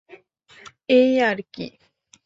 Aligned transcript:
এই 0.89 1.11
আর 1.21 1.37
কি। 1.53 1.67